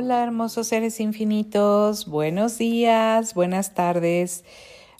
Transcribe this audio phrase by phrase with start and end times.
[0.00, 4.44] Hola hermosos seres infinitos, buenos días, buenas tardes,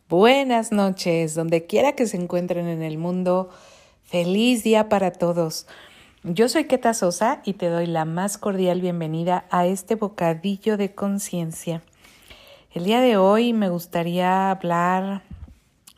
[0.08, 3.48] buenas noches, donde quiera que se encuentren en el mundo,
[4.02, 5.68] feliz día para todos.
[6.24, 10.92] Yo soy Keta Sosa y te doy la más cordial bienvenida a este bocadillo de
[10.92, 11.80] conciencia.
[12.72, 15.22] El día de hoy me gustaría hablar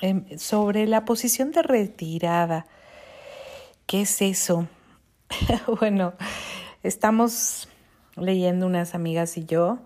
[0.03, 2.67] em, sobre la posición de retirada.
[3.87, 4.69] ¿Qué es eso?
[5.81, 6.13] bueno,
[6.83, 7.70] estamos
[8.21, 9.79] leyendo unas amigas y yo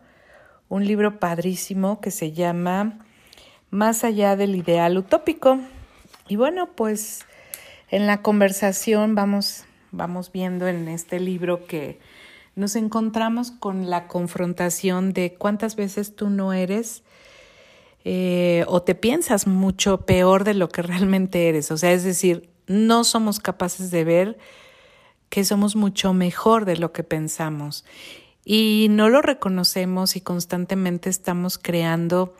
[0.68, 2.98] un libro padrísimo que se llama
[3.70, 5.58] Más allá del ideal utópico.
[6.28, 7.24] Y bueno, pues
[7.90, 12.00] en la conversación vamos, vamos viendo en este libro que
[12.56, 17.02] nos encontramos con la confrontación de cuántas veces tú no eres
[18.04, 21.70] eh, o te piensas mucho peor de lo que realmente eres.
[21.70, 24.38] O sea, es decir, no somos capaces de ver
[25.28, 27.84] que somos mucho mejor de lo que pensamos
[28.44, 32.34] y no lo reconocemos y constantemente estamos creando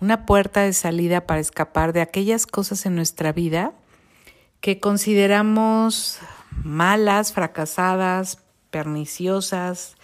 [0.00, 3.72] una puerta de salida para escapar de aquellas cosas en nuestra vida
[4.60, 6.18] que consideramos
[6.62, 8.38] malas, fracasadas,
[8.70, 9.96] perniciosas,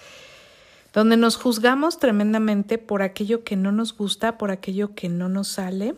[0.93, 5.49] donde nos juzgamos tremendamente por aquello que no nos gusta, por aquello que no nos
[5.49, 5.95] sale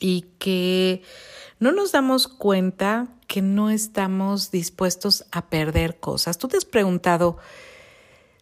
[0.00, 1.02] y que
[1.58, 6.38] no nos damos cuenta que no estamos dispuestos a perder cosas.
[6.38, 7.36] Tú te has preguntado,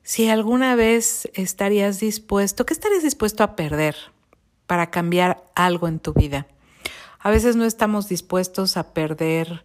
[0.07, 3.97] si alguna vez estarías dispuesto, ¿qué estarías dispuesto a perder
[4.69, 6.47] para cambiar algo en tu vida?
[7.19, 9.65] A veces no estamos dispuestos a perder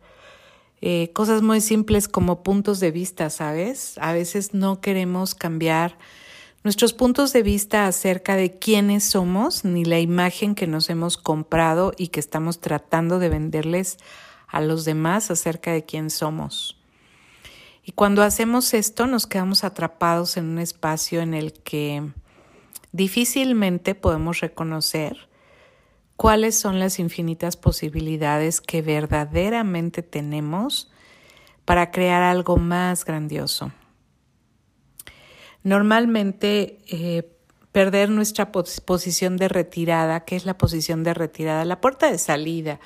[0.81, 3.99] eh, cosas muy simples como puntos de vista, ¿sabes?
[3.99, 5.99] A veces no queremos cambiar
[6.63, 11.93] nuestros puntos de vista acerca de quiénes somos ni la imagen que nos hemos comprado
[11.95, 13.99] y que estamos tratando de venderles
[14.47, 16.80] a los demás acerca de quién somos.
[17.91, 22.01] Y cuando hacemos esto nos quedamos atrapados en un espacio en el que
[22.93, 25.27] difícilmente podemos reconocer
[26.15, 30.89] cuáles son las infinitas posibilidades que verdaderamente tenemos
[31.65, 33.73] para crear algo más grandioso.
[35.61, 37.29] Normalmente eh,
[37.73, 42.79] perder nuestra posición de retirada, que es la posición de retirada, la puerta de salida,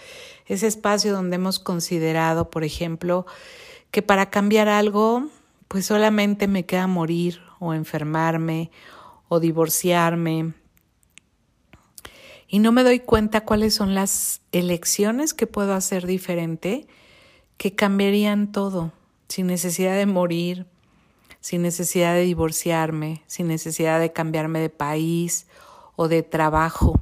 [0.47, 3.27] ese espacio donde hemos considerado, por ejemplo,
[3.91, 5.27] que para cambiar algo,
[5.67, 8.71] pues solamente me queda morir o enfermarme
[9.27, 10.53] o divorciarme.
[12.47, 16.87] Y no me doy cuenta cuáles son las elecciones que puedo hacer diferente
[17.57, 18.91] que cambiarían todo,
[19.27, 20.67] sin necesidad de morir,
[21.39, 25.47] sin necesidad de divorciarme, sin necesidad de cambiarme de país
[25.95, 27.01] o de trabajo.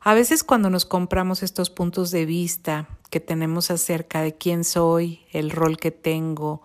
[0.00, 5.20] A veces cuando nos compramos estos puntos de vista que tenemos acerca de quién soy,
[5.32, 6.62] el rol que tengo,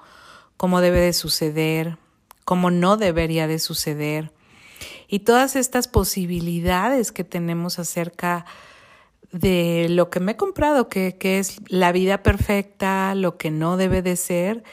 [0.57, 1.97] cómo debe de suceder,
[2.45, 4.31] cómo no debería de suceder,
[5.07, 8.45] y todas estas posibilidades que tenemos acerca
[9.31, 14.01] de lo que me he comprado, que, es la vida perfecta, lo que no debe
[14.01, 14.63] de ser,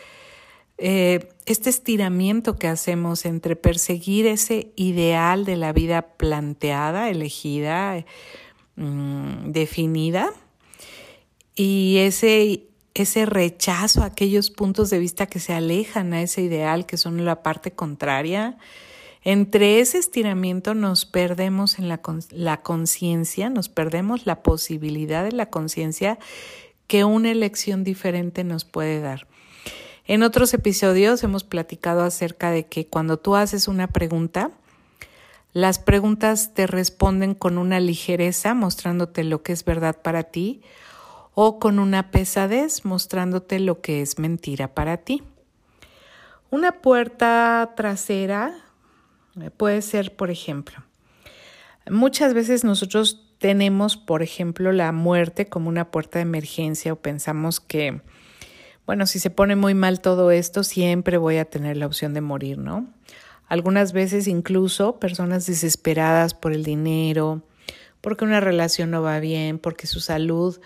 [0.78, 8.04] eh, este estiramiento que hacemos entre perseguir ese ideal de la vida planteada, elegida,
[8.76, 10.32] mm, definida,
[11.62, 12.62] y ese,
[12.94, 17.22] ese rechazo a aquellos puntos de vista que se alejan a ese ideal, que son
[17.22, 18.56] la parte contraria,
[19.24, 22.00] entre ese estiramiento nos perdemos en la,
[22.30, 26.18] la conciencia, nos perdemos la posibilidad de la conciencia
[26.86, 29.26] que una elección diferente nos puede dar.
[30.06, 34.50] En otros episodios hemos platicado acerca de que cuando tú haces una pregunta,
[35.52, 40.62] las preguntas te responden con una ligereza, mostrándote lo que es verdad para ti,
[41.34, 45.22] o con una pesadez mostrándote lo que es mentira para ti.
[46.50, 48.54] Una puerta trasera
[49.40, 50.82] eh, puede ser, por ejemplo,
[51.88, 57.58] muchas veces nosotros tenemos, por ejemplo, la muerte como una puerta de emergencia o pensamos
[57.60, 58.02] que,
[58.86, 62.20] bueno, si se pone muy mal todo esto, siempre voy a tener la opción de
[62.20, 62.86] morir, ¿no?
[63.48, 67.42] Algunas veces incluso personas desesperadas por el dinero,
[68.00, 70.60] porque una relación no va bien, porque su salud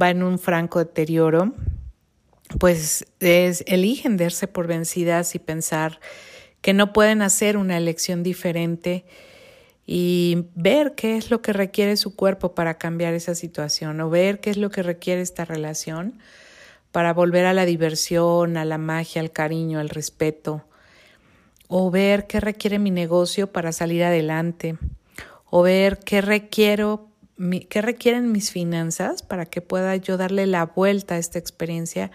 [0.00, 1.52] va en un franco deterioro,
[2.58, 6.00] pues es, eligen darse por vencidas y pensar
[6.60, 9.04] que no pueden hacer una elección diferente
[9.86, 14.40] y ver qué es lo que requiere su cuerpo para cambiar esa situación o ver
[14.40, 16.20] qué es lo que requiere esta relación
[16.92, 20.64] para volver a la diversión, a la magia, al cariño, al respeto,
[21.68, 24.76] o ver qué requiere mi negocio para salir adelante,
[25.46, 27.08] o ver qué requiero
[27.68, 32.10] qué requieren mis finanzas para que pueda yo darle la vuelta a esta experiencia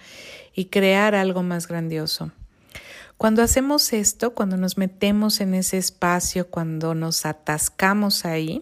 [0.54, 2.32] y crear algo más grandioso.
[3.18, 8.62] Cuando hacemos esto, cuando nos metemos en ese espacio, cuando nos atascamos ahí,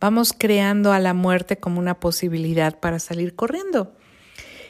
[0.00, 3.96] vamos creando a la muerte como una posibilidad para salir corriendo.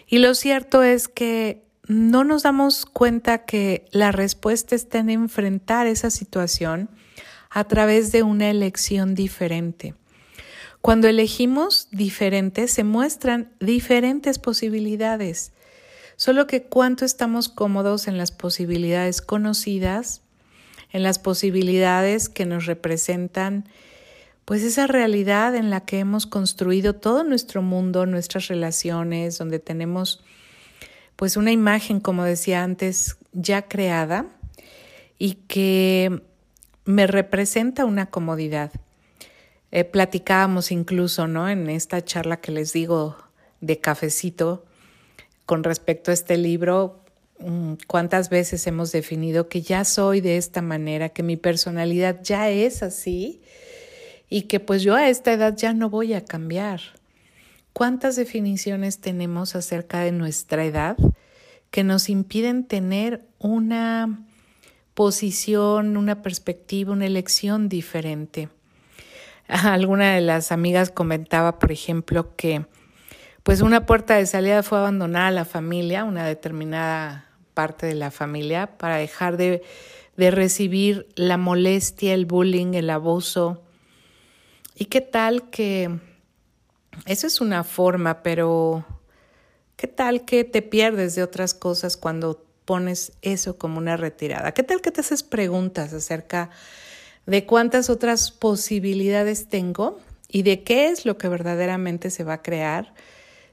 [0.07, 5.87] Y lo cierto es que no nos damos cuenta que la respuesta está en enfrentar
[5.87, 6.89] esa situación
[7.51, 9.95] a través de una elección diferente.
[10.85, 15.55] Cuando elegimos diferente, se muestran diferentes posibilidades.
[16.17, 20.21] Solo que cuánto estamos cómodos en las posibilidades conocidas,
[20.93, 23.67] en las posibilidades que nos representan,
[24.45, 30.23] pues esa realidad en la que hemos construido todo nuestro mundo, nuestras relaciones, donde tenemos
[31.17, 34.27] pues una imagen, como decía antes, ya creada
[35.19, 36.21] y que
[36.85, 38.71] me representa una comodidad.
[39.75, 41.49] Eh, platicábamos incluso, ¿no?
[41.49, 43.17] En esta charla que les digo
[43.61, 44.65] de cafecito
[45.47, 47.03] con respecto a este libro,
[47.41, 52.51] mm, cuántas veces hemos definido que ya soy de esta manera, que mi personalidad ya
[52.51, 53.43] es así
[54.31, 56.81] y que pues yo a esta edad ya no voy a cambiar.
[57.73, 60.97] ¿Cuántas definiciones tenemos acerca de nuestra edad
[61.73, 64.25] que nos impiden tener una
[64.95, 68.51] posición, una perspectiva, una elección diferente?
[69.49, 72.67] Alguna de las amigas comentaba, por ejemplo, que
[73.43, 78.11] pues una puerta de salida fue abandonar a la familia, una determinada parte de la
[78.11, 79.63] familia, para dejar de,
[80.17, 83.63] de recibir la molestia, el bullying, el abuso.
[84.75, 85.91] ¿Y qué tal que
[87.07, 88.85] eso es una forma, pero
[89.77, 94.53] ¿qué tal que te pierdes de otras cosas cuando pones eso como una retirada?
[94.53, 96.55] ¿Qué tal que te haces preguntas acerca de
[97.47, 99.99] cuántas otras posibilidades tengo
[100.29, 102.95] y de qué es lo que verdaderamente se va a crear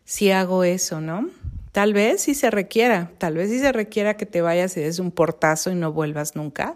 [0.03, 1.29] si hago eso, ¿no?
[1.71, 4.99] Tal vez sí se requiera, tal vez sí se requiera que te vayas y des
[4.99, 6.75] un portazo y no vuelvas nunca.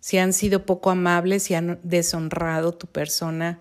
[0.00, 3.60] Si han sido poco amables, si han deshonrado tu persona,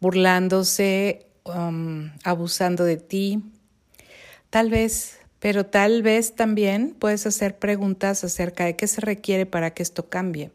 [0.00, 3.42] burlándose Um, abusando de ti.
[4.48, 9.74] Tal vez, pero tal vez también puedes hacer preguntas acerca de qué se requiere para
[9.74, 10.50] que esto cambie.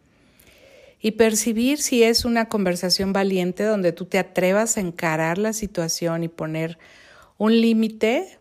[1.02, 6.24] Y percibir si es una conversación valiente donde tú te atrevas a encarar la situación
[6.24, 6.78] y poner
[7.38, 8.38] un límite,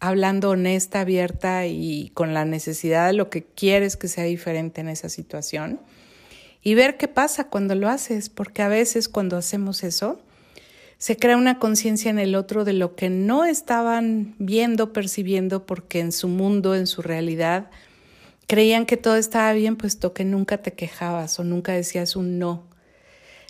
[0.00, 4.88] hablando honesta, abierta y con la necesidad de lo que quieres que sea diferente en
[4.88, 5.80] esa situación.
[6.62, 10.20] Y ver qué pasa cuando lo haces, porque a veces cuando hacemos eso,
[10.98, 16.00] se crea una conciencia en el otro de lo que no estaban viendo, percibiendo, porque
[16.00, 17.70] en su mundo, en su realidad,
[18.48, 22.64] creían que todo estaba bien, puesto que nunca te quejabas o nunca decías un no.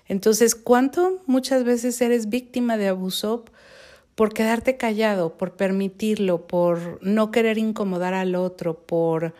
[0.06, 3.46] Entonces, ¿cuánto muchas veces eres víctima de abuso
[4.14, 9.34] por quedarte callado, por permitirlo, por no querer incomodar al otro, por,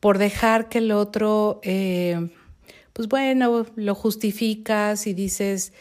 [0.00, 2.28] por dejar que el otro, eh,
[2.92, 5.72] pues bueno, lo justificas y dices,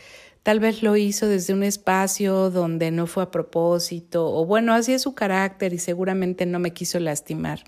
[0.44, 4.92] Tal vez lo hizo desde un espacio donde no fue a propósito, o bueno, así
[4.92, 7.64] es su carácter y seguramente no me quiso lastimar.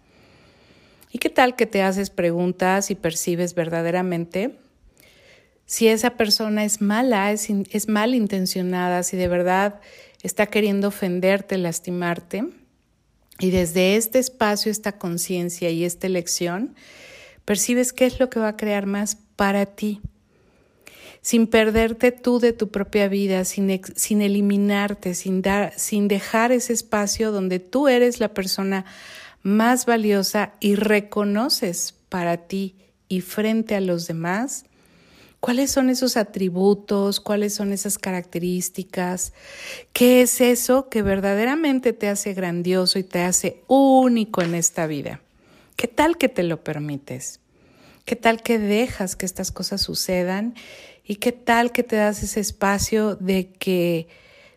[1.13, 4.57] ¿Y qué tal que te haces preguntas y percibes verdaderamente
[5.67, 9.79] si esa persona es mala, es, es mal intencionada, si de verdad
[10.23, 12.45] está queriendo ofenderte, lastimarte?
[13.39, 16.75] Y desde este espacio, esta conciencia y esta elección,
[17.45, 20.01] percibes qué es lo que va a crear más para ti
[21.23, 26.73] sin perderte tú de tu propia vida, sin, sin eliminarte, sin, dar, sin dejar ese
[26.73, 28.83] espacio donde tú eres la persona
[29.43, 32.75] más valiosa y reconoces para ti
[33.07, 34.65] y frente a los demás
[35.39, 39.33] cuáles son esos atributos, cuáles son esas características,
[39.91, 45.21] qué es eso que verdaderamente te hace grandioso y te hace único en esta vida.
[45.75, 47.41] ¿Qué tal que te lo permites?
[48.05, 50.55] ¿Qué tal que dejas que estas cosas sucedan
[51.03, 54.07] ¿Y qué tal que te das ese espacio de que,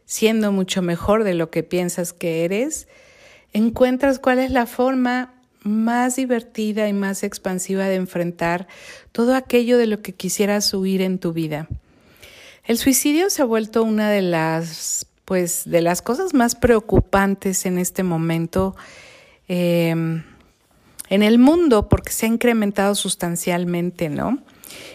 [0.04, 2.86] siendo mucho mejor de lo que piensas que eres,
[3.56, 5.32] encuentras cuál es la forma
[5.62, 8.68] más divertida y más expansiva de enfrentar
[9.12, 11.68] todo aquello de lo que quisieras huir en tu vida?
[12.64, 17.78] El suicidio se ha vuelto una de las, pues, de las cosas más preocupantes en
[17.78, 18.76] este momento.
[19.48, 20.22] Em,
[21.08, 24.38] en el mundo porque se ha incrementado sustancialmente, ¿no?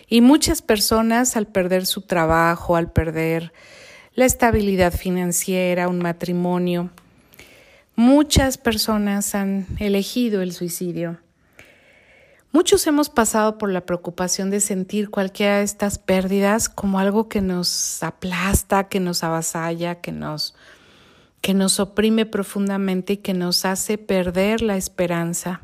[0.07, 3.53] Y muchas personas al perder su trabajo, al perder
[4.13, 6.89] la estabilidad financiera, un matrimonio,
[7.95, 11.19] muchas personas han elegido el suicidio.
[12.53, 17.39] Muchos hemos pasado por la preocupación de sentir cualquiera de estas pérdidas como algo que
[17.39, 20.53] nos aplasta, que nos avasalla, que nos,
[21.39, 25.61] que nos oprime profundamente y que nos hace perder la esperanza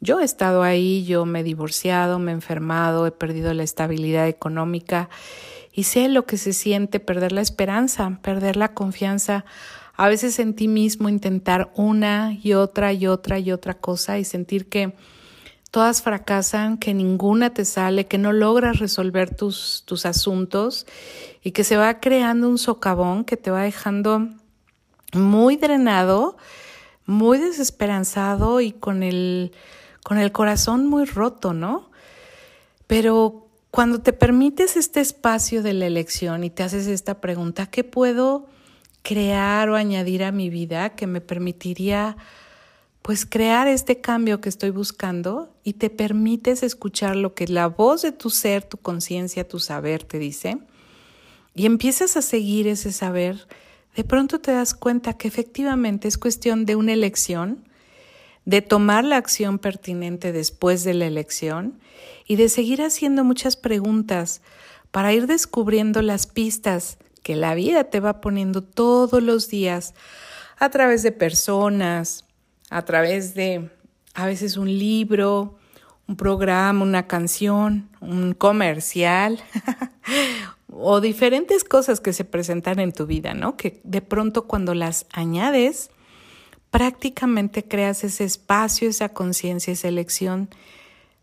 [0.00, 4.28] Yo he estado ahí, yo me he divorciado, me he enfermado, he perdido la estabilidad
[4.28, 5.08] económica
[5.72, 9.44] y sé lo que se siente perder la esperanza, perder la confianza,
[9.98, 14.24] a veces en ti mismo intentar una y otra y otra y otra cosa y
[14.24, 14.94] sentir que
[15.72, 20.86] todas fracasan, que ninguna te sale, que no logras resolver tus, tus asuntos
[21.42, 24.28] y que se va creando un socavón que te va dejando
[25.14, 26.36] muy drenado,
[27.04, 29.50] muy desesperanzado y con el,
[30.04, 31.90] con el corazón muy roto, ¿no?
[32.86, 37.82] Pero cuando te permites este espacio de la elección y te haces esta pregunta, ¿qué
[37.82, 38.46] puedo
[39.08, 42.18] crear o añadir a mi vida que me permitiría
[43.00, 48.02] pues crear este cambio que estoy buscando y te permites escuchar lo que la voz
[48.02, 50.58] de tu ser, tu conciencia, tu saber te dice
[51.54, 53.48] y empiezas a seguir ese saber,
[53.96, 57.64] de pronto te das cuenta que efectivamente es cuestión de una elección,
[58.44, 61.80] de tomar la acción pertinente después de la elección
[62.26, 64.42] y de seguir haciendo muchas preguntas
[64.90, 69.94] para ir descubriendo las pistas que la vida te va poniendo todos los días
[70.58, 72.24] a través de personas,
[72.70, 73.70] a través de
[74.14, 75.58] a veces un libro,
[76.06, 79.38] un programa, una canción, un comercial
[80.72, 83.56] o diferentes cosas que se presentan en tu vida, ¿no?
[83.56, 85.90] Que de pronto cuando las añades,
[86.70, 90.48] prácticamente creas ese espacio, esa conciencia, esa elección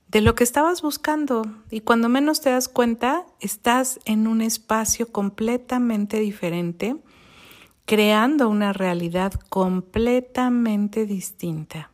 [0.07, 1.43] de lo que estabas buscando.
[1.71, 6.95] Y cuando menos te das cuenta, estás en un espacio completamente diferente
[7.85, 11.91] creando una realidad completamente distinta.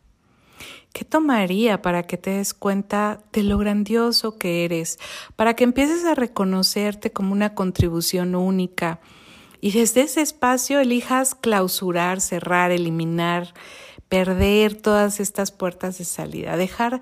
[0.93, 4.99] ¿Qué tomaría para que te des cuenta de lo grandioso que eres,
[5.35, 8.99] para que empieces a reconocerte como una contribución única.
[9.61, 13.53] Y desde ese espacio elijas clausurar, cerrar, eliminar,
[14.09, 16.99] perder todas estas puertas de salida, dejar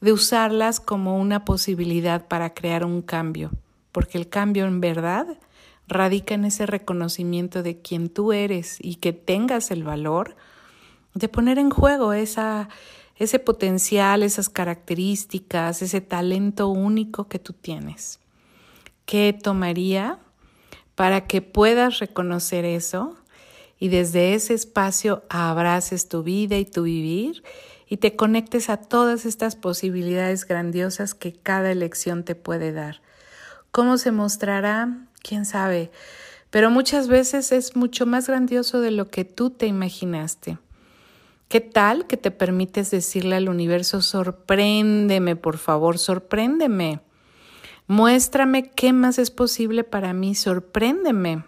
[0.00, 3.50] de usarlas como una posibilidad para crear un cambio,
[3.92, 5.38] porque el cambio en verdad
[5.88, 10.36] radica en ese reconocimiento de quien tú eres y que tengas el valor
[11.14, 12.68] de poner en juego esa,
[13.16, 18.20] ese potencial, esas características, ese talento único que tú tienes.
[19.06, 20.18] ¿Qué tomaría
[20.94, 23.16] para que puedas reconocer eso
[23.78, 27.42] y desde ese espacio abraces tu vida y tu vivir
[27.88, 33.00] y te conectes a todas estas posibilidades grandiosas que cada elección te puede dar?
[33.70, 35.06] ¿Cómo se mostrará?
[35.26, 35.90] quién sabe,
[36.50, 40.58] pero muchas veces es mucho más grandioso de lo que tú te imaginaste.
[41.48, 47.00] ¿Qué tal que te permites decirle al universo, sorpréndeme, por favor, sorpréndeme?
[47.88, 51.44] Muéstrame qué más es posible para mí, sorpréndeme.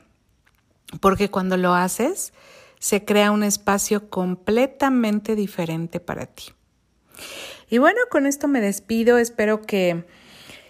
[1.00, 2.32] Porque cuando lo haces,
[2.78, 6.52] se crea un espacio completamente diferente para ti.
[7.70, 9.18] Y bueno, con esto me despido.
[9.18, 10.04] Espero que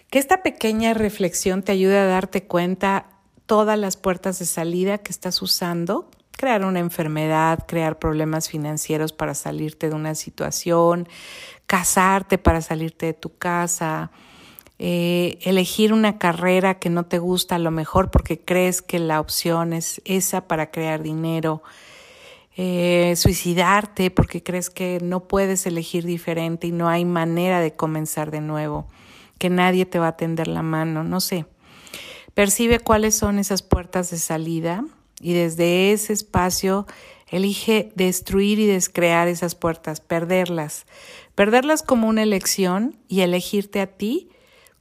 [0.09, 3.09] que esta pequeña reflexión te ayude a darte cuenta
[3.45, 9.35] todas las puertas de salida que estás usando, crear una enfermedad, crear problemas financieros para
[9.35, 11.07] salirte de una situación,
[11.67, 14.11] casarte para salirte de tu casa,
[14.79, 19.19] eh, elegir una carrera que no te gusta a lo mejor porque crees que la
[19.19, 21.61] opción es esa para crear dinero,
[22.55, 28.31] eh, suicidarte porque crees que no puedes elegir diferente y no hay manera de comenzar
[28.31, 28.87] de nuevo
[29.37, 31.45] que nadie te va a tender la mano, no sé.
[32.33, 34.85] Percibe cuáles son esas puertas de salida
[35.19, 36.85] y desde ese espacio
[37.27, 40.85] elige destruir y descrear esas puertas, perderlas,
[41.35, 44.29] perderlas como una elección y elegirte a ti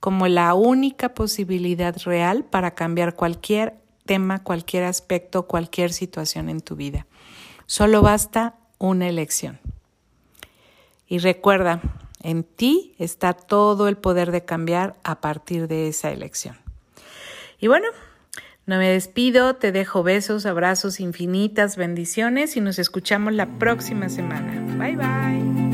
[0.01, 3.75] como la única posibilidad real para cambiar cualquier
[4.07, 7.07] tema, cualquier aspecto, cualquier situación en tu vida.
[7.69, 9.61] Solo basta una elección.
[11.07, 11.83] Y recuerda,
[12.23, 16.57] en ti está todo el poder de cambiar a partir de esa elección.
[17.61, 17.89] Y bueno,
[18.65, 24.65] no me despido, te dejo besos, abrazos infinitas, bendiciones y nos escuchamos la próxima semana.
[24.79, 25.68] Bye bye.